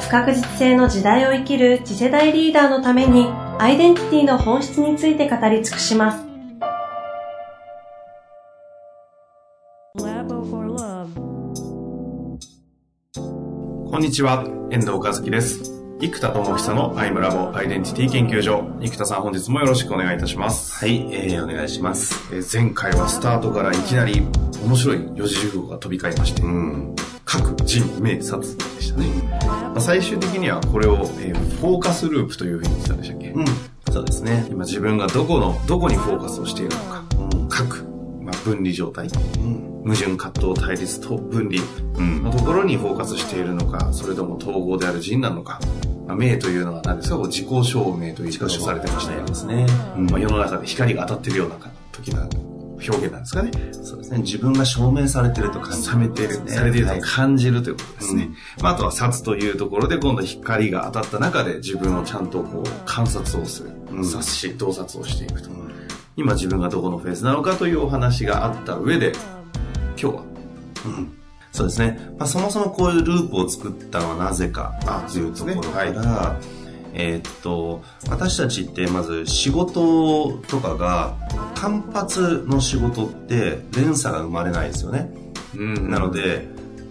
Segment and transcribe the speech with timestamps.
[0.00, 3.26] 不確実性の時代を生きる次世代リーダーのために
[3.58, 6.28] アイデンティティの本質について語り尽くします。
[13.90, 15.77] こんにちは、遠藤和樹です。
[16.00, 18.62] 生田智久のアイムラボアイデンティティ研究所。
[18.80, 20.72] 生田さん本日もよろしくお願いいたします。
[20.78, 22.14] はい、えー、お願いします。
[22.32, 24.22] えー、前回はスタートからいきなり
[24.64, 26.94] 面白い四字熟語が飛び交いまして、うん、
[27.24, 29.06] 各人名殺でしたね。
[29.42, 33.30] まあ、最終的にはこれを、えー、フォーカスループというふうに言ってたんでしたっけ？
[33.30, 33.44] うん。
[33.92, 34.46] そうですね。
[34.50, 37.84] 今自分がどこの、どこにフォーカスをしているのか、うん、各、
[38.22, 39.08] まあ、分離状態。
[39.08, 41.62] うん矛盾葛藤対立と分離
[42.22, 45.60] のところにフォーカスしているのか、それとも統合である人なのか、
[46.06, 47.16] まあ、名というのは何ですか？
[47.16, 49.66] 自己証明という言い方をされてましたよですね。
[49.96, 51.56] うんまあ、世の中で光が当たってるような
[51.92, 52.28] 時な
[52.86, 53.50] 表現なんですかね？
[53.72, 54.18] そうですね。
[54.18, 58.24] 自分が証明されてると感じる、ね、てる、されていると感じるということですね。
[58.24, 63.70] うん、まあ、あとは殺というところで今度光が当たった中で自分をちゃんとこう観察をする。
[63.90, 65.48] うん、察し、洞察をしていくと。
[66.16, 69.12] 今自分がどこのフェーズなのかというお話があった上で、
[70.00, 70.22] 今日は、
[70.86, 71.18] うん、
[71.52, 74.78] そうですね、まあ、そもそもこういうループを作ったのはなぜか
[75.12, 75.98] というところから、ね。
[75.98, 76.46] はい、
[76.94, 81.16] えー、っと私たちってまず仕事とかが
[81.54, 85.10] 単発の仕事って連鎖が生まれないですよね、
[85.56, 86.46] うん、なので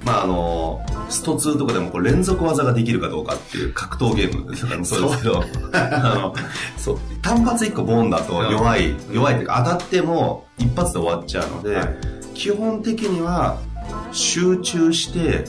[0.08, 5.44] まああのスト2とかでもこう連続技ができるかどうかっていう格闘ゲームとかもそうですけど。
[5.74, 6.36] あの
[6.78, 11.98] そう単発1個ボンだと弱い、弱いっていうか当たっても一発で終わっちゃうので、はい。
[12.34, 13.58] 基本的には
[14.14, 15.46] 集中して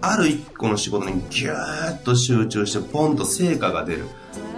[0.00, 4.04] ある一個の仕事にギューッと集中してポンと成果が出る、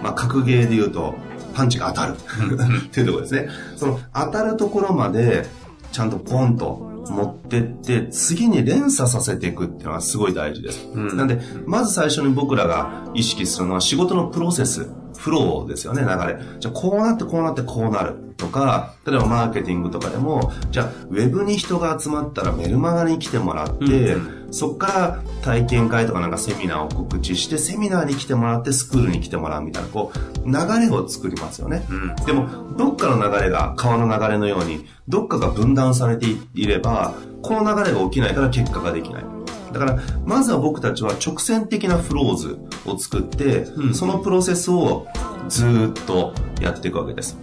[0.03, 1.15] まあ、格ゲーで言うと
[1.55, 2.15] パンチが当たる。
[2.85, 3.49] っていうところですね。
[3.77, 5.47] その当たるところまで
[5.91, 16.39] ちゃんとポンと持ってって次に連鎖させていくっていうのはすごい大事です、うん、なんでまず最初に僕らが意識するのは仕事のプロセスフローですよね、流れ。
[16.59, 31.85] じゃあ、こうなってこうなってこうなるとか、例えばマーケティングとかでも、じゃあ、ウェブに人が集まったらメルマガに来てもらって、うん、そこから体験会とかなんかセミナーを告知して、セミナーに来てもらってスクールに来てもらうみたいな、こう、流れを作りますよね。
[31.89, 32.47] うん、でも、
[32.77, 39.25] どっかの流れが川の流れのように、どっかが分断されていれば、この流れが起きないから結果ができない。
[39.71, 45.07] だから、まずは僕たちは直線的なフローズを作って、うん、そのプロセスを
[45.47, 47.37] ずっとやっていくわけです。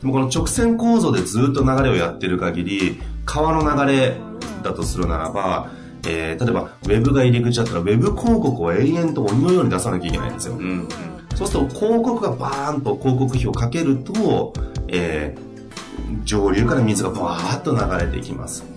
[0.00, 4.16] でもこの直線構造でずっと流れをやってる限り、川の流れ
[4.62, 5.70] だとするならば、
[6.08, 10.54] えー、例えば、ウェブが入り口だったら、ウェブ広告を永遠と鬼のように出さなきゃいけないんですよ。
[10.54, 10.88] うんうん、
[11.34, 14.52] そうすると、広告がバーンと広告費をかけると、
[14.88, 18.75] えー、上流から水がバーッと流れていきます。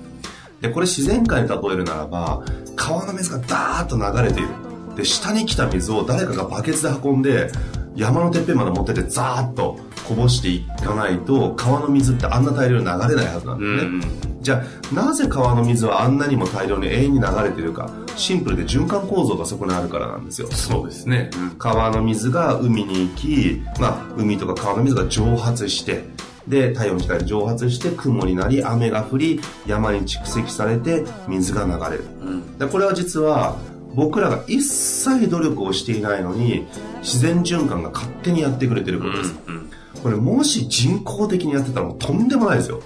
[0.61, 2.43] で、これ自然界に例えるならば、
[2.75, 4.49] 川の水がダーッと流れている。
[4.95, 7.51] で、下に来た水を誰かがバケツで運んで、
[7.95, 9.77] 山のてっぺんまで持っててザーッと
[10.07, 13.81] こぼしていかないと、川の水ってあんな大量に流れないはずなんですね。
[13.81, 17.89] うん、じゃあ、なぜ川の水はあんなにも大量に永遠に流れてるか。
[18.15, 20.47] シンプルで循環構造がそこにあるからなんですよ。
[20.51, 21.29] そうですね。
[21.57, 26.05] 川の水が海に行き、まあ、海とか川の水が蒸発して、
[26.49, 32.05] で、太陽の光で蒸発して雲になり、雨が降り、山に蓄積されて水が流れる。
[32.21, 33.55] うん、でこれは実は、
[33.93, 36.67] 僕らが一切努力をしていないのに、
[37.01, 39.35] 自然循環が勝手にやってくれてることです。
[40.01, 42.81] これもし人工的にやってたらとんでもないですよ。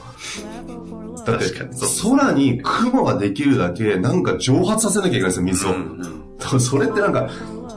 [1.25, 1.45] だって、
[2.01, 5.71] 空に雲ができるだけなんか蒸発させなきゃいけないですよ、水を。
[5.71, 6.01] うん
[6.53, 7.29] うん、それってなんか、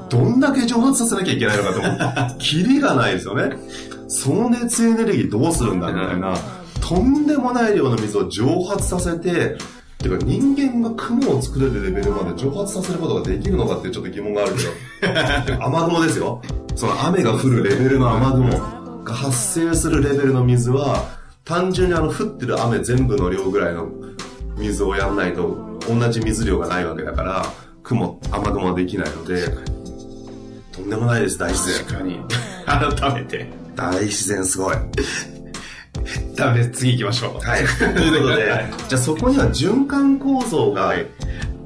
[0.08, 2.39] どんだけ蒸発させなきゃいけないのかと思う。
[2.39, 3.56] キリがないですよね。
[4.08, 6.36] その熱エネルギーどうするんだみたいな、
[6.80, 9.56] とんでもない量の水を蒸発させて、
[9.98, 16.42] てか人間が雲を作れるレベルまで蒸発させることができるのかってちょっと疑問があるけど雨雲ですよ
[16.74, 23.88] その雨が降るレベルの雨雲が発生するレベルの水は単純にあの降ってる雨全部の量ぐらいの
[24.58, 27.47] 水をやんないと同じ水量がないわけだから
[27.82, 29.48] 雲雨雲はできないので
[30.72, 32.20] とんでもないです大自然確かに
[33.00, 34.77] 改めて大自然すごい
[36.34, 36.71] ダメです。
[36.71, 37.47] 次行きましょう。
[37.47, 37.65] はい。
[37.95, 40.95] ということで、はい、じゃあそこには循環構造が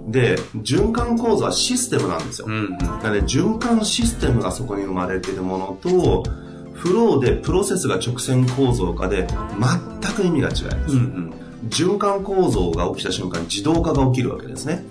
[0.09, 2.47] で、循環構造はシステムなんですよ。
[2.49, 2.79] うんうん。
[2.79, 6.25] なので、循環システムがそこに生まれているものと、
[6.75, 9.27] フローでプロセスが直線構造化で
[10.03, 10.97] 全く意味が違います。
[10.97, 11.35] うんうん。
[11.69, 14.85] 循環構造が起きた瞬間自動化が起きるわけですね。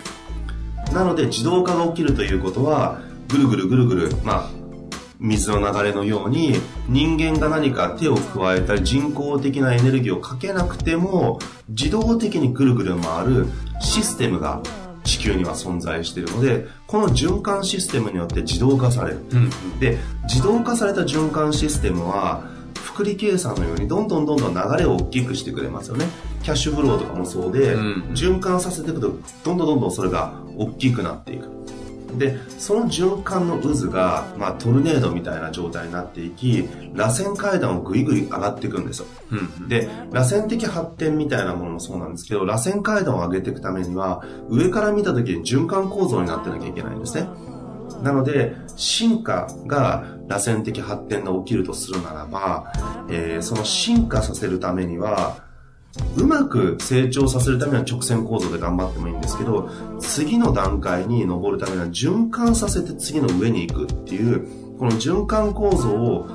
[0.93, 4.58] なので自動化が起きるということは、ぐるぐるぐるぐる、まあ、
[5.19, 6.53] 水の流れのように
[6.87, 13.47] 人間が何か手を加えたり人工的なエネルギーをかけなくても自動的にぐるぐる回る
[13.81, 14.61] システムが
[15.03, 19.79] 地球には存在しているのでこの循環システムによって自動化される、うん。
[19.79, 22.43] で自動化された循環システムは
[22.75, 26.05] 複利計算のようにどんどんどんどん流れを大きくしてくれますよね。
[26.43, 28.03] キャッシュフローとかもそうで、うん。
[28.13, 29.13] 循環させていくと
[29.43, 31.58] どんどんどんどんそれが大きくなっていく
[32.17, 39.07] でその循環の渦が、まあ、トルネードみたいな状態になっていき螺旋階段をぐいぐい上がっていくんですよ。
[39.31, 39.67] うん。
[39.67, 47.27] で螺旋的発展みたいなものもそうなんですけど螺旋階段を上げていくためには上から見た時に循環構造になってなきゃいけないんですね。
[48.01, 52.71] なので進化が螺旋的発展が起きるとするならば、
[53.09, 55.48] えーその進化させるためには
[56.17, 59.69] うまく成長させるためには直線構造で頑張ってもいいんですけど
[59.99, 66.27] 次の段階に登るためには循環させて次の上に行くっていうこの循環構造を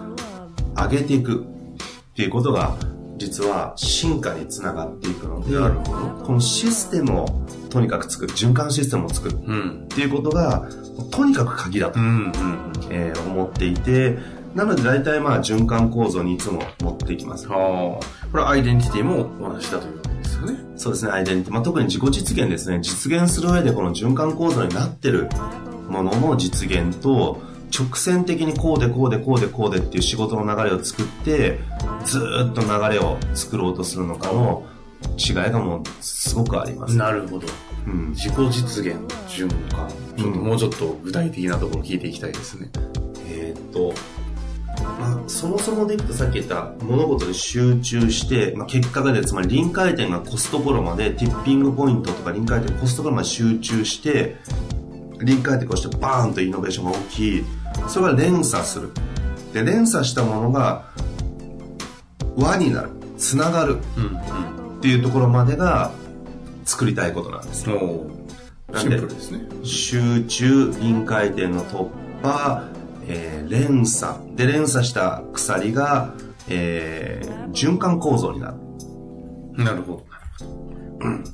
[0.77, 2.77] 上げていくっていうことが
[3.17, 7.27] 実は進化につながっていくのでなるほこのシステムを
[7.71, 9.85] とにかく作る循環システムを作るうん。
[9.85, 10.69] っていうことが
[11.11, 11.99] とにかく鍵だと。
[12.91, 14.19] えー思っていて
[14.55, 18.29] なので大体まあ循環構造にいつも持っていきますはあ。
[18.31, 20.59] これアイデンティティも同じだということですよね。
[20.77, 21.55] そうですね、アイデンティティ。
[21.55, 22.81] まあ、特に自己実現ですね。
[22.81, 25.29] 実現する上でこの循環構造になってる
[25.89, 27.43] ものの実現と、
[27.77, 31.59] 直線的にこうでこうでこうでこうでっていう仕事の流れを作って、
[32.05, 34.65] ずーっと流れを作ろうとするのかの
[35.19, 36.97] 違いがもうすごくあります。
[36.97, 37.49] なるほど。
[37.87, 38.11] うん。
[38.11, 38.97] 自己実現、
[39.29, 39.89] 循環。
[40.17, 42.71] ちょっともうちょっと具体的なところ聞いていきたいですね。
[43.29, 43.93] えーっと、
[45.05, 54.37] まあ、そもそもでいくとさっき言った物事に集中して、まあ、結果が出る、つまり臨界点が越すところまで、ティッピングポイントとか臨界点越すところまで集中して、
[55.23, 57.45] 臨界点越してバーンとイノベーションが起き、
[57.89, 58.91] それが連鎖する。
[59.53, 60.87] で、連鎖したものが
[62.37, 65.93] 輪になる、つながるうんっていうところまでが
[66.65, 67.75] 作りたいことなんですうん。
[67.75, 67.81] よ。
[67.81, 69.41] おーシンプルですね。
[69.63, 71.89] 集中、臨界点の突
[72.23, 72.65] 破、
[73.09, 74.15] えー連鎖。
[74.37, 76.15] で、連鎖した鎖が、
[76.49, 78.55] えー循環構造になる。
[79.65, 80.07] なるほど。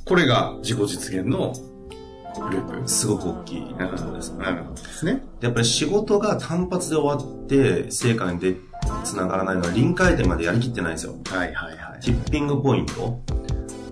[0.05, 1.55] これが自己実現の
[2.51, 2.89] ループ。
[2.89, 4.31] すごく大きいところです。
[4.33, 5.23] なるほどですね。
[5.41, 8.57] でやっぱり仕事が単発で終わって成果にで
[9.05, 11.15] つながらないのは臨界点までやりきってないんですよ。
[11.31, 12.05] はいはいはい。
[12.05, 13.21] ティッピングポイント。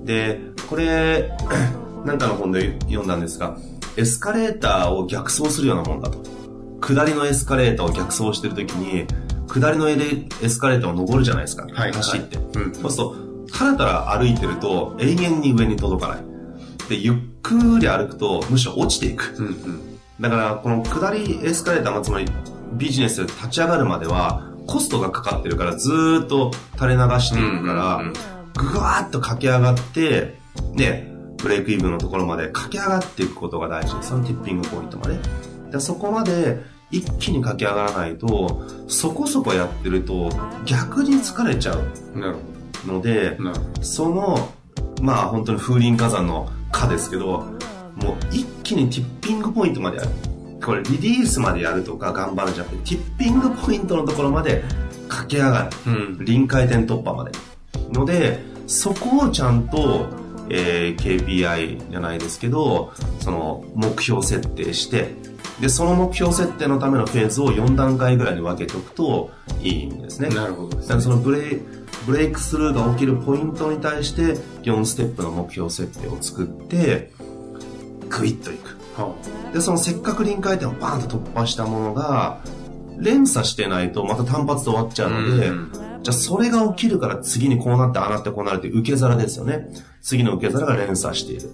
[0.05, 1.31] で、これ、
[2.05, 3.57] なんかの本で読んだんですが、
[3.97, 6.19] エスカレーターを逆走するようなもんだと。
[6.81, 9.07] 下りのエスカレーターを逆走してるときに、
[9.49, 9.97] 下りのエ
[10.49, 11.67] スカレーターを登るじゃないですか。
[11.73, 12.37] はい走って。
[12.37, 13.17] うんそうすると、
[13.53, 16.19] たらたら歩いてると永遠に上に届かない。
[16.89, 19.35] で、ゆっくり歩くとむしろ落ちていく。
[19.39, 19.99] うんうん。
[20.21, 22.27] だから、この下りエスカレーター、まあつまり
[22.73, 28.03] ビジネスで立ち上がるまでは、コストがかかってるからずーっと垂れ流していくから、
[28.55, 30.39] ぐわーっと駆け上がって、
[30.75, 33.97] で、ブレイクイブンのところまで駆け上がっていくことが大事。
[34.03, 35.19] そのティッピングポイントまで。
[35.71, 36.61] でそこまで
[36.91, 40.31] 一気に駆け上がらないと、そこそこやってると
[40.65, 41.85] 逆に疲れちゃう
[42.87, 43.39] ので。
[43.83, 44.51] その、
[45.03, 47.45] まあ本当に風林火山の火ですけど、
[48.03, 50.11] もう一気にティッピングポイントまでやる。
[50.65, 54.63] これリリースまでやるとか頑張るんじゃなくて、ティッピングポイントのところまで
[55.09, 55.93] 駆け上がる。
[55.93, 56.25] うん。
[56.25, 57.33] 臨界点突破まで。
[57.93, 60.07] ので、そこをちゃんと、
[60.51, 65.15] えー KPI じゃないですけど、その目標設定して、
[65.61, 70.29] で、その目標設定のためのフェーズを4段階ぐらいに分けておくといいんですね。
[70.29, 71.61] なるほどですだからそのブレイ
[72.07, 77.11] ブレイクスルーが起きるポイントに対して4ステップの目標設定を作って、
[78.09, 78.79] グイッといく。
[78.97, 79.15] は
[79.53, 82.41] で、そのせっかく臨界点をバーンと突破したものが、
[82.99, 85.73] 連鎖してないとまた単発で終わっちゃうので、うん
[86.03, 89.69] じゃあそれが起きるから次にこうなってああなってこうなるって受け皿ですよね。
[90.01, 91.51] 次の受け皿が連鎖している。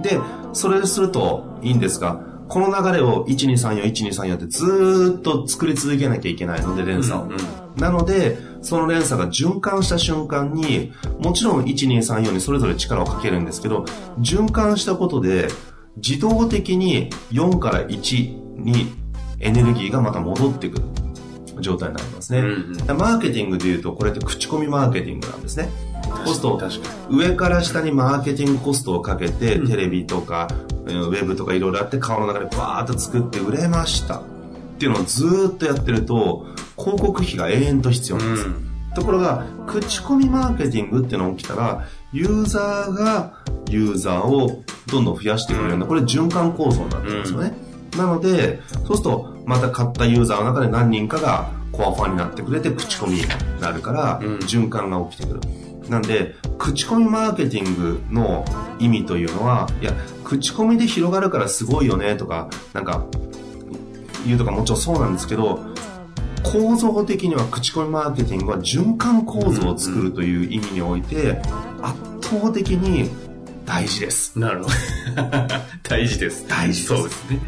[0.00, 0.20] で、
[0.52, 7.24] それするといいんですが、この流れを1234、1234ってずーっと作り続けなきゃいけないので、連鎖を。
[7.24, 7.38] うんうん
[7.78, 13.84] なので、その連鎖が循環した瞬間に、もちろん1234にそれぞれ力をかけるんですけど、
[14.18, 15.48] 循環したことで、
[15.96, 18.92] 自動的に4から1に
[19.38, 20.84] エネルギーがまた戻ってくる
[21.60, 22.40] 状態になりますね。
[22.40, 25.68] うんうんマーケティングで言うと、これって口コミマーケティングなんですね。
[26.08, 26.60] コスト
[27.10, 30.48] 上から下にマーケティングコストをかけて、テレビとか、
[30.86, 34.22] ウェブとかいろいろあって顔の中でバーッと作って売れました。
[34.78, 36.46] っていうのをずっとやってると
[36.78, 43.32] 広告費が永遠と必要なんです、うん、ところが口コミマーケティングっていうのが起きたらユーザーが
[43.68, 47.52] ユーザーをどんどん増やしてくれるようなこれ循環構造になってるんですよね、
[47.94, 53.22] うん、なのでそうするとまた買ったユーザーの中で何人かがコアファンになってくれて口コミに
[53.60, 55.40] なるから、循環が起きてくる。
[55.88, 58.44] なんで、口コミマーケティングの
[58.78, 59.92] 意味というのは、いや、
[60.24, 63.04] 口コミで広がるからすごいよねとか、なんか、
[64.26, 65.60] 言うとかもちろんそうなんですけど、
[66.42, 71.40] 構造的には口コミマーケティングは循環構造を作るという意味において、
[71.82, 73.10] 圧倒的に
[73.64, 74.38] 大事です。
[74.38, 74.74] なるほど。
[75.88, 76.46] 大事です。
[76.48, 77.40] 大事そうですね。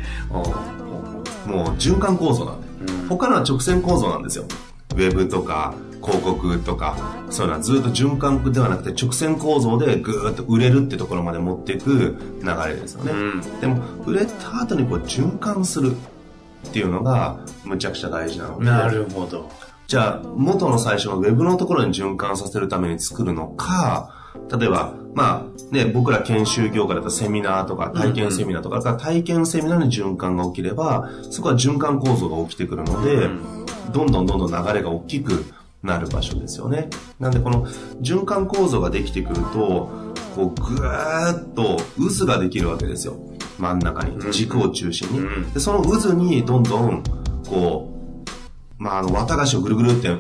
[1.47, 2.67] もう循環構造なんで。
[3.09, 4.45] 他のは直線構造なんですよ。
[4.93, 6.97] ウェブとか広告とか、
[7.31, 13.13] そういうのはずっと循環ではなくて直線構造でぐーっと売れるってところまで持っていく流れですよね。
[13.13, 15.95] うん、でも、売れた後にこう循環する
[16.69, 18.65] っていうのがむちゃくちゃ大事なので。
[18.65, 19.51] なるほど。
[19.87, 24.15] じゃあ、元の最初のウェブのところに循環させるために作るのか、
[24.57, 35.45] 例えば、まあ、ね、僕ら研修業界だとセミナーとか体験セミナーとか、うんうん、体験セミナーに循環が起きれば、そこは循環構造が起きてくるので、うん、どんどんどんどん流れが大きく
[35.83, 36.89] なる場所ですよね。
[37.19, 37.67] なんでこの
[38.01, 39.91] 循環構造ができてくると、
[40.35, 41.79] こうぐーっと
[42.19, 43.17] 渦ができるわけですよ。
[43.59, 45.53] 真ん中に、軸を中心に。
[45.53, 47.03] でその渦にどんどん、
[47.49, 47.93] こ
[48.79, 50.11] う、まあ、あの、綿菓子をぐるぐるって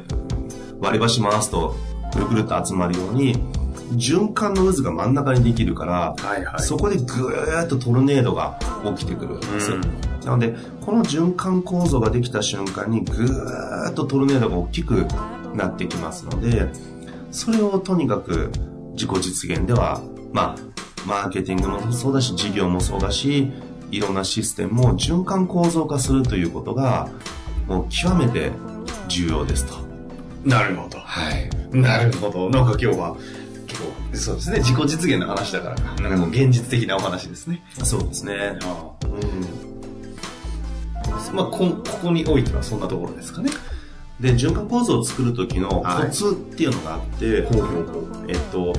[0.81, 1.75] 割り箸回すと、
[2.14, 3.35] ぐるぐるっと集まるように、
[3.95, 8.59] 循環の渦が真ん中にできるから、はいはい、そこでぐーっとトルネードが
[8.97, 9.76] 起きてくるんですよ。
[9.76, 15.07] うん、なので、この循環構造ができた瞬間にぐーっとトルネードが大きく
[15.54, 16.69] なってきますので、
[17.30, 18.50] それをとにかく
[18.92, 20.02] 自己実現では、
[20.33, 20.71] まあ、
[21.07, 23.50] マーケティングもそうだし、事業もそうだし、
[23.90, 27.09] いろんなシステムを循環構造化するということが、
[27.66, 28.52] もう極めて
[29.09, 29.78] 重要ですと。
[30.45, 30.99] なるほど。
[30.99, 31.50] はい。
[31.73, 32.50] なるほど。
[32.50, 33.16] なんか今日は
[34.12, 34.59] そうですね。
[34.59, 36.02] 自己実現の話だからか。
[36.02, 37.62] なんかもう現実的なお話ですね。
[37.85, 38.59] そうですね。
[38.62, 39.12] あうん。
[41.35, 43.50] まあこ、ここにおいてはそんなところですかね。
[44.21, 48.73] で、循環構造を作る時のコツっていうのがあって、はい、えっと、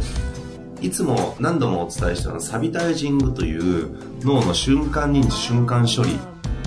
[0.81, 6.17] いつも何度もお伝えしたのはサビタイジングという脳の瞬間認知瞬間処理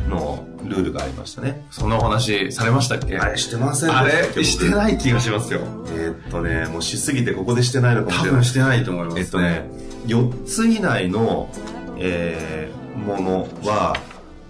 [0.09, 1.67] のルールがありましたね。
[1.71, 3.19] そんなお話されましたっけ？
[3.19, 5.61] あれしてませんあれしてない気がしますよ。
[5.95, 8.31] えー、っとね、もうしすぎてここでしてないのかもしれない。
[8.31, 9.21] 多分してないと思います、ね。
[9.21, 9.71] えっとね、
[10.07, 11.51] 4つ以内の、
[11.99, 13.97] えー、ものは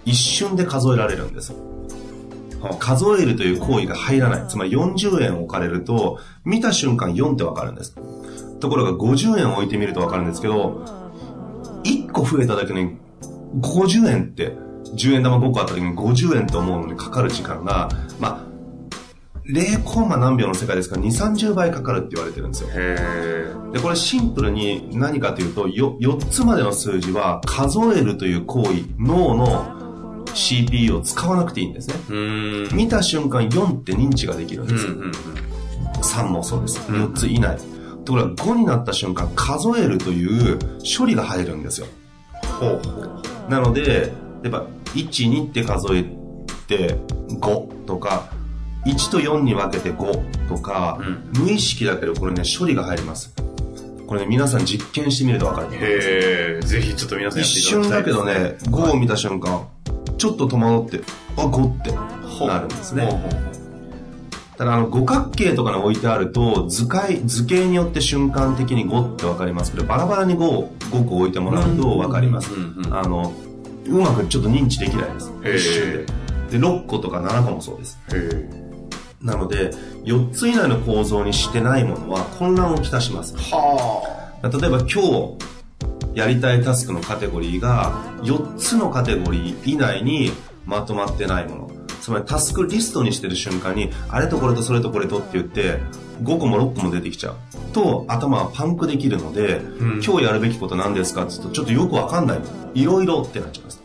[0.05, 1.53] 一瞬で数えられるんです。
[2.79, 4.47] 数えるという行為が入らない。
[4.47, 7.95] つまり40円置かれると、見た瞬間4ってわかるんです。
[8.59, 10.83] ところが50円置いてみるとわかるんですけど、
[11.83, 12.97] 1個増えただけに
[13.61, 14.57] 50円って
[14.95, 18.55] 10円玉5個あった時に50円と思うのにかかる時間が、まあ、
[19.47, 22.69] 0コンマ何秒の世界ですから2、30倍かかるって言われてるんですよ。
[23.71, 29.84] で、これシンプルに何かというと、よ4つまでの数字は数えるという行為、脳の
[30.33, 31.95] CPU を使わなくていいんですね。
[32.73, 34.87] 見た瞬間4って認知ができるんです。
[34.87, 35.11] うんうんうん、
[36.01, 36.79] 3もそうです。
[36.91, 37.57] 4つ以内。
[38.05, 40.59] ところが5になった瞬間、数えるという
[40.97, 41.87] 処理が入るんですよ。
[42.59, 44.11] ほうほうなので、例
[44.45, 46.03] えば、1、2って数え
[46.67, 46.97] て
[47.29, 48.29] 5とか、
[48.85, 51.03] 1と4に分けて5とか、う
[51.39, 53.33] ん、無意識だけどこれね、処理が入ります。
[54.07, 55.67] これね、皆さん実験してみると分かる。
[55.73, 59.67] へえ、ぜひちょっと皆さん一瞬だけどね、5を見た瞬間、
[60.17, 61.05] ちょっと戸惑って、
[61.37, 61.91] あ、5って
[62.45, 63.09] なるんですね。
[64.57, 72.51] ただあの五角形とかに置いてあると図解図形によって瞬間的に5って分かりますけどバラバラに 5, 5個置いてもらうと分かります、
[72.89, 73.33] あの
[73.87, 75.31] うまくちょっと認知できないです。
[75.43, 76.05] 一瞬
[76.51, 76.57] で。
[76.57, 77.99] で、6個とか7個もそうです。
[79.21, 79.71] なので、
[80.03, 83.35] 4つ以内の構造にしてないものは混乱をきたします。
[83.35, 84.03] は
[84.41, 84.47] あ。
[84.47, 85.37] 例えば今日
[86.15, 87.91] やりたいタスクのカテゴリーが
[88.23, 90.31] 4つのカテゴリー以内に
[90.65, 91.71] まとまってないもの。
[92.01, 95.79] つまりタスクリストにしてる瞬間に、あれとこれとそれとこれとって言って、
[96.23, 97.35] 5個も6個も出てきちゃう。
[97.73, 102.39] と、頭はパンクできるので、うん、今日やるべきこと何ですかって言うと、ちょっとよくわかんない。
[102.75, 103.81] いろいろってなっちゃいます。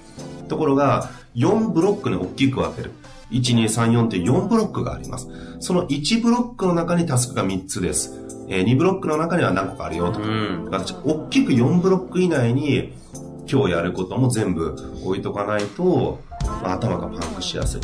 [0.49, 2.93] ところが、4ブロックに大きく分ける。
[3.31, 5.29] 1、2、3、4って4ブロックがあります。
[5.61, 8.20] その1ブロックの中にタスクが3つです。
[8.51, 10.27] えー、2ブロックの中には何個かあるよとか。
[10.27, 12.93] うん、大きく4ブロック以内に
[13.51, 16.21] 今日やることも全部置いとかないと、
[16.63, 17.81] まあ、頭がパンクしやすい。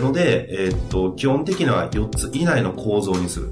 [0.00, 3.50] ので、えー、っと、基本的には4つ以内の構造にする。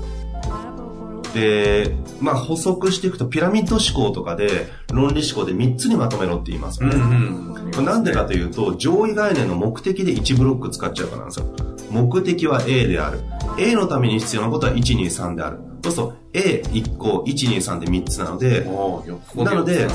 [1.34, 6.94] で、まあ補足していくとピラミッド思考とかで論理思考で3つにまとめろって言いますよね。
[7.72, 11.46] これなんでかというと、上位概念の目的で1ブロック使っちゃうからなんですよ。
[11.90, 13.20] 目的は A である。
[13.58, 15.58] A のために必要なことは1、2、3である。
[15.84, 19.88] そうすると A1 個、1、2、3で3つなので、なので、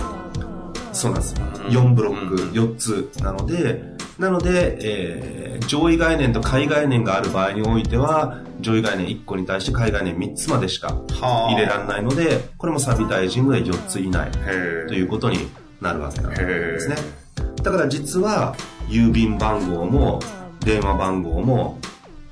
[0.94, 1.36] そうなんです。
[1.70, 3.84] 4ブロック、4つなので、
[4.18, 14.30] なので、えー、上位概念と下位概念がある場合においては、上位概念1個に対して下位概念3つまでしか入れられないので、これもサビタイジングで4つ以内
[14.88, 15.48] ということに
[15.82, 16.96] なるわけなんですね。
[17.64, 18.56] だから実は、
[18.88, 20.20] 郵便番号も
[20.62, 21.80] 電話番号も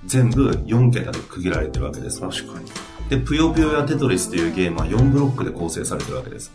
[0.08, 2.20] 全部4桁で区切られてるわけです。
[2.22, 2.66] 確かに。
[3.10, 6.52] で、ぷよぷよやテトリスというゲームは4ブロックで構成されてるわけです。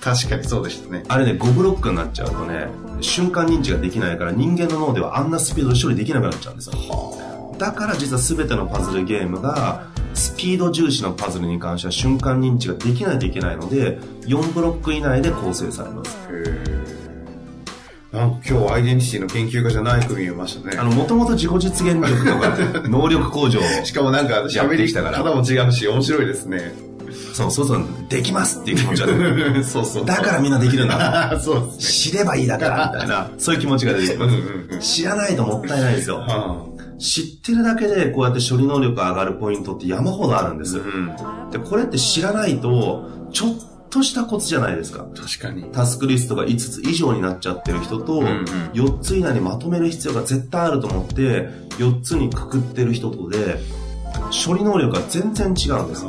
[0.00, 1.04] 確かにそうでしたね。
[1.08, 2.68] あれね、5ブロックになっちゃうとね、
[3.00, 6.74] 瞬間認知ができないから人間の脳ではあんなスピードで処理できなくなっちゃうんですよ。
[7.58, 16.16] だから実は全てのパズルゲームが、スピード重視のパズルに関しては瞬間認知ができないといけないので、4ブロック以内で構成されます。
[18.12, 20.78] なんか今日アイデンティティの研究家じゃない組見ましたね。
[20.78, 23.60] あの、もともと自己実現力とか、能力向上。
[23.84, 26.88] しかもなんか喋り方も違うし、面白いですね。
[27.34, 29.08] そう、そうそう、できますっていう気持ちが。
[29.62, 30.06] そうそう。
[30.06, 31.38] だからみんなできるんだ。
[31.40, 34.78] そうね、知ればいいだから、みたいな、 そういう気持ちが出てきます。
[34.80, 36.24] 知らないともったいないですよ。
[36.98, 40.80] 知ってるだけでこうやって処理能力が上がるポイントって山ほどあるんです。
[41.52, 43.50] で、これって知らないと、ちょっ
[43.90, 45.06] としたコツじゃないですか。
[45.14, 45.64] 確かに。
[45.72, 53.58] タスクリストが5つ以上になっちゃってる人と、4つ以内にまとめる必要が絶対あると思って、4つにくくってる人とで、
[54.46, 56.04] 処理能力が全然違うんです。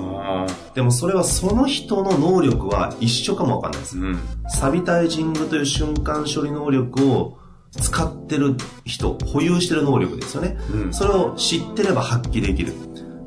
[0.73, 3.97] でもそれはその人の能力は一緒かもわかんないです。
[3.97, 7.37] うん、サビタイジングという瞬間処理能力を
[7.71, 8.55] 使ってる
[8.85, 10.57] 人、保有してる能力ですよね。
[10.73, 12.73] うん、それを知ってれば発揮できる。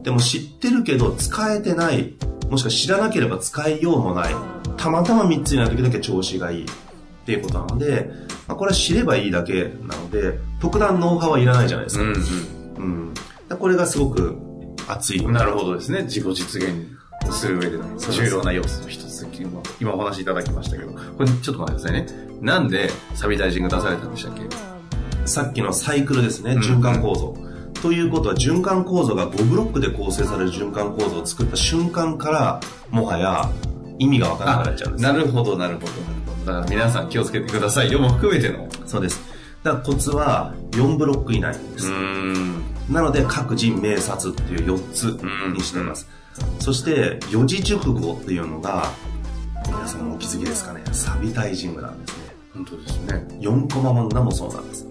[0.02, 2.14] でも知ってるけど使えてない、
[2.50, 4.34] もしくは知らなければ使いようもない。
[4.76, 6.64] たまたま3つになる時だけ調子がいい。
[6.64, 8.10] っていうことなので、
[8.48, 12.02] まあ、これは知ればいいだけなので、特段ノウハウはいらないじゃないですか。
[12.02, 13.14] うん、うん
[13.50, 14.36] うん、これがすごく
[14.88, 15.24] 熱い。
[15.24, 16.02] なるほどですね。
[16.02, 16.88] 自己実現
[17.30, 19.24] する上での重要な要素の一つ
[19.80, 22.06] 今お話しいただきましたけど、これちょっと待ってくださいね。
[22.40, 24.42] なんでサビタイジング出されたんでしたっけ？
[25.24, 27.36] さっきのサイクルですね、循環構造。
[27.38, 27.51] うん
[27.82, 33.50] ということは循環構造が5ブロックで構成される循環構造を作った瞬間からもはや
[33.98, 35.02] 意味がわからなくなっちゃうんです。
[35.02, 35.86] なるほどなるほど。
[36.46, 37.90] だから皆さん気をつけてください。
[37.90, 39.20] よも含めてのそうです
[39.64, 41.90] だからコツは4ブロック以内です。
[42.90, 45.04] なので各人名察っていう4つ
[45.52, 46.08] にしています、
[46.58, 48.90] そして四字熟語っていうのが
[49.66, 50.82] 皆さんお気づきですかね。
[50.92, 52.21] サビタイジングなんですね
[52.54, 53.26] 本当ですね。
[53.40, 54.84] 4コマ漫画もそうなんです。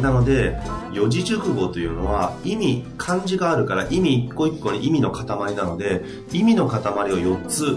[0.00, 0.58] なので
[0.92, 7.76] 四字熟語というのは意味漢字があるから意味一個一個に意味の塊なので意味の塊を4つ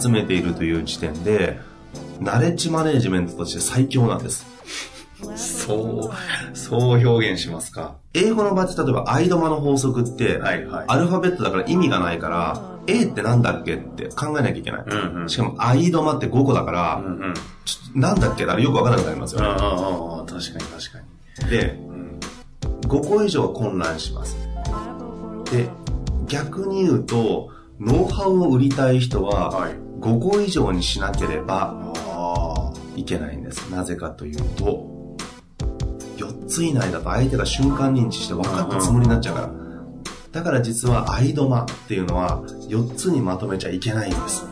[0.00, 1.60] 集めているという時点で
[2.20, 4.46] ナレッジマネジメントとして最強なんです
[5.36, 7.96] そう、そう表現しますか。
[8.14, 14.84] 英語の場合例えば、アイドマの法則って、はいはい、アルファベットだから意味がないから、A ってなんだっけって考えなきゃいけない。
[14.86, 19.46] うんうん、しかも、アイドマって5個だから、うんうん、ちょなんだっけだよくわからなくなりますよね。
[19.48, 20.98] ああ、確かに確か
[21.44, 21.50] に。
[21.50, 22.20] で、うん、
[22.88, 24.36] 5個以上混乱します。
[25.52, 25.68] で、
[26.26, 29.68] 逆に言うと、ノウハウを売りたい人は、
[30.00, 31.92] 5個以上にしなければ
[32.96, 33.70] いけないんです。
[33.70, 35.01] なぜかというと、
[36.16, 39.50] 4つ以内だと相手が瞬間認知して分かったつもりになっちゃうから。
[40.32, 44.46] だから実はアイドマっていうのは4つにまとめちゃいけないんです。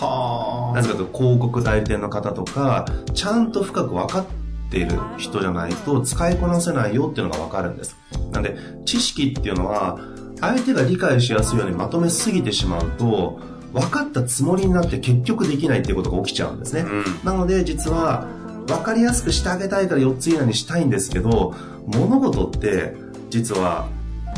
[0.00, 0.76] はあ。
[0.76, 4.26] なぜかと広告代理店の方とか、ちゃんと深く分かっ
[4.70, 7.96] ている人じゃないと使いこなせないよっていうのが分かるんです。
[8.32, 9.98] なんで、知識っていうのは、
[10.40, 13.40] 相手が理解しやすいようにまとめすぎてしまうと、
[13.72, 16.82] 分かったつもりになって結局できないっていうことが起きちゃうんですね。
[16.82, 18.26] うん、なので実は、
[18.66, 21.54] 分かりやすくしてあげたいから4つ以内にしたいんですけど、
[21.86, 22.94] 物事って
[23.30, 23.88] 実は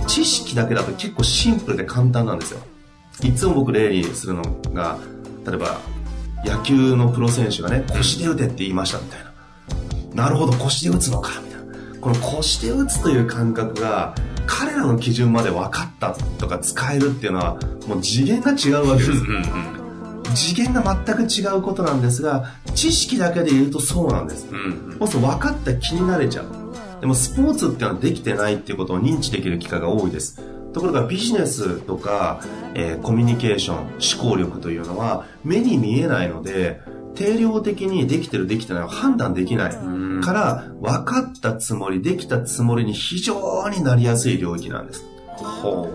[0.07, 2.61] 知識だけだと結構シンプルで簡単なんですよ。
[3.23, 4.99] いつも僕例にするのが、
[5.47, 5.79] 例えば
[6.45, 9.25] 野球のプロ選手がね、腰で打てって言いましたみたい
[10.15, 10.25] な。
[10.25, 12.01] なるほど、腰で打つのか、みたいな。
[12.01, 14.15] この腰で打つという感覚が、
[14.47, 17.57] 彼らの基準まで分かったとか使えるっていうのは、
[17.89, 19.23] もう次元が違うわけです。
[20.35, 24.47] 次元が全く違うことなんですが、知識だけで言うとそうなんです。
[24.51, 26.47] うん、そうすると分かった気になれちゃう。
[27.01, 30.41] でもスポーツっていうのはできてないっていうことを認知できる機会が多いです。
[30.73, 32.41] ところがビジネスとか、
[32.75, 36.81] えー、コミュニケーション、思考力というのは目に見えないので、
[37.15, 39.73] 定量的にできてるできてないを判断できない
[40.21, 45.05] から分かったつもりできたつもりに非常になりやすい領域なんです。
[45.37, 45.89] ほ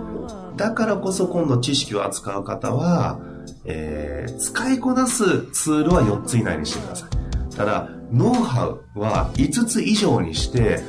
[0.56, 3.19] うだからこそ今度知識を扱う方は、
[3.66, 7.56] えー、使いこなすツールは4つ以内にしてください。
[7.56, 10.82] ただ、ノウハウは5つ以上にして、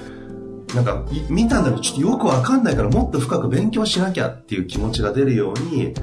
[0.74, 5.94] なんか、見たんだけど、ちょっとよくわかんないからもっと深く勉強しなきゃっていう気持ちが出るように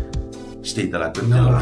[0.64, 1.60] していただくっていうのが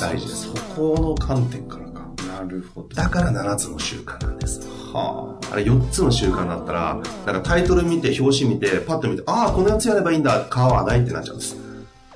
[0.00, 0.52] 大事です。
[0.52, 2.08] そこの観点からか。
[2.28, 2.88] なるほど。
[2.94, 4.60] だから7つの習慣なんです。
[4.92, 5.54] はあ。
[5.54, 11.56] あれ4つの習慣だったら、なんかタイトル見て、表紙見て、パッと見て、ああ、このやつやればいいんだ、皮はないってなっちゃうんです。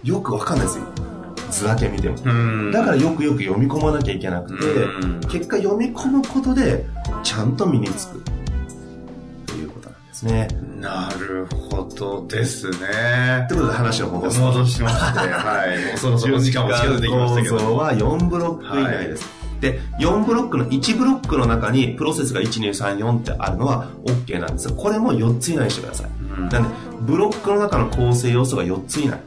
[0.04, 0.84] よくわかんないですよ。
[1.50, 2.16] 図だけ見ても。
[2.70, 6.86] だからよくよく読み込まなきゃいけなくて、結果読み込むことで、
[7.22, 8.20] ちゃんと身につく。
[10.10, 10.48] ですね。
[10.80, 13.46] なるほどですね。
[13.48, 14.40] ということで話を戻す。
[14.40, 15.86] 戻しまして、 はい。
[15.86, 17.56] もうそろそろ時間も近づいてきましたけど。
[17.58, 19.22] 構は4ブロック以内です。
[19.22, 26.06] はいで、4ブロックの1ブロックの中にプロセスが1、2、3、4ってあるのは OK なんですこれも4つ以内にしてください。
[26.34, 26.68] うん、なんで、
[27.02, 29.20] ブロックの中の構成要素が4つ以内。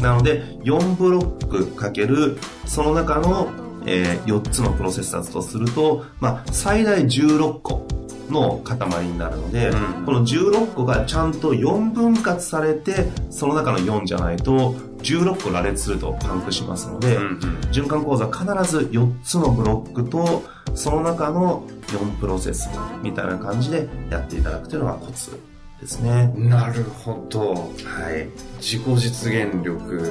[0.00, 3.48] なので、4ブロックかける、その中の、
[3.86, 7.86] えー、4つのプロセスだとすると、まあ、最大16個。
[8.30, 17.38] の塊になるので、うん、この16個がちゃんと4分割されてその中の4じゃないと16個羅列するとパンクしますので、うんうん、
[17.70, 20.42] 循環講座必ず4つのブロックと
[20.74, 22.70] その中の4プロセス
[23.02, 25.38] みたいな感じでやっていただくというのがコツ
[25.84, 26.32] ですね。
[26.34, 27.52] なるほど。
[27.52, 27.58] は
[28.10, 28.26] い。
[28.56, 30.10] 自己実現力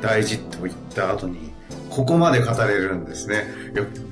[0.00, 1.52] 大事と言った後に
[1.88, 3.44] ここまで語れるんですね。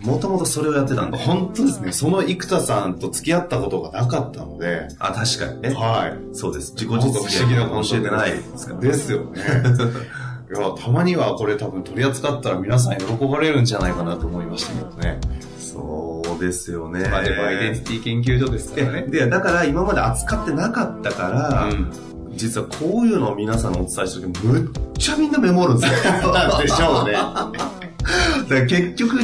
[0.02, 1.18] もともとそれをやってたんで。
[1.18, 1.90] 本当ですね。
[1.90, 4.86] その生田さんと付き合ったことがなかったので。
[5.00, 5.74] あ、確かにね。
[5.74, 6.36] はい。
[6.36, 6.72] そうです。
[6.74, 9.40] 自己実現不思議なこと教えてないですから、 ですよね。
[10.54, 15.18] いや、たまにはこれ多分取り扱ったら皆さん喜ばれるんじゃないかなと思いましたけどね。
[15.58, 16.11] そう
[16.42, 17.08] ですよね。
[17.08, 19.02] まあでもアイデンティティ研究所ですからね。
[19.02, 26.32] で、だから今まで扱ってなかったから、うん実はこういうのを皆さんにお伝えしてるけど、むっちゃみんなメモるんですよ。
[26.62, 27.12] でしょうね。
[27.12, 27.52] だか
[28.48, 29.20] ら結局、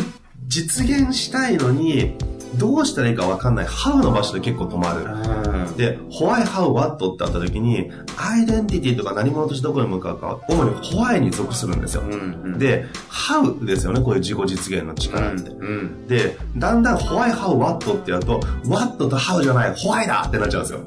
[0.46, 2.16] 実現したいのに、
[2.56, 3.66] どうしたらいいか分かんない。
[3.66, 5.76] ハウの場所で結構止まる。
[5.76, 12.02] で、ホワイハウワットってあった時に、アイデンティティとか何者としてどこに向かうか、主にホワイに属するんですよ。
[12.02, 15.50] うんうん、で、ハウですよね、こういう自己実現の力って。
[15.50, 20.80] うんうん、で、だんだんホワイハウワットってやると、ワットとハウじゃない、ホワイだってなっちゃうんですよ。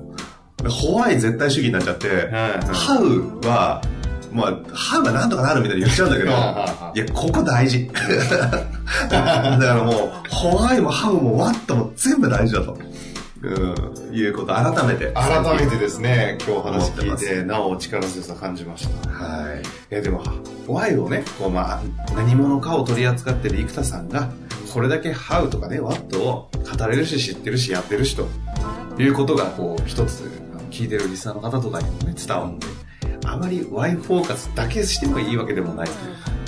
[0.70, 2.30] ホワイ絶対主義になっちゃって、
[2.72, 3.82] ハウは、
[4.32, 6.34] まあ、ハウがなんとかなるみたいに言っちゃうんだけど、い
[7.00, 7.90] や、ここ大事。
[9.10, 12.78] だからもう、ホワイもハウもワットも全部大事だと。
[13.44, 15.12] うん、いうこと改めて。
[15.14, 19.10] 改めてですね、今日話聞いて、なお力強さ感じました。
[19.10, 19.62] はい。
[19.62, 20.24] いや、でも、
[20.68, 21.82] ホワイをね、こう、まあ、
[22.16, 24.30] 何者かを取り扱ってる生田さんが、
[24.72, 28.28] これだけハウとかね、ワットを語れるし、知ってるし、やってるしと
[29.02, 30.24] いうことが、こう、一つ
[30.70, 32.68] 聞いてるリスナーの方とかにもね、伝わるんで、
[33.26, 35.88] あまり Y フォーカスだけしてもいいわけでもない。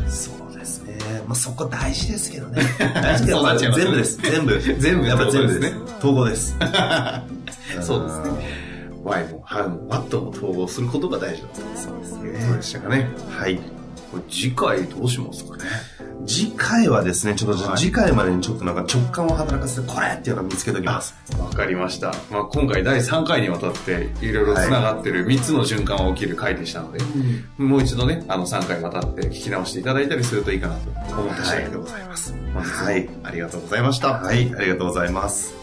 [0.07, 0.42] そう。
[1.25, 2.63] まあ、そこ大事ですけどね。
[2.79, 4.17] 大事けど、全部です。
[4.17, 4.59] 全部。
[4.59, 5.73] 全部、やっぱ全部ですね。
[5.99, 6.55] 統合です。
[7.81, 8.63] そうですね。
[9.03, 12.45] Y も How も What も統合することが大事だったそうですね。
[12.47, 13.09] そうでしたかね。
[13.29, 13.57] はい。
[13.57, 15.63] これ次回どうしますかね。
[16.25, 21.15] 次回はですね、ちょっと次回までにちょっとなんか直感を働かせて、これっていうのを見つけておきます。
[21.39, 22.13] わかりました。
[22.31, 27.05] まあ、今回第3回にわたっていろいろ繋がってる3つの循環が起きる回でしたので、は
[27.59, 30.89] い、もう一度ね、あの3回わたって聞き直していただいたりするといいかなと
[31.21, 32.33] 思った次第でございます。
[32.53, 34.13] はい、はい、ありがとうございました。
[34.13, 35.62] はい、ありがとうございます。